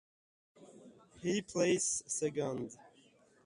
[1.21, 2.75] He placed second.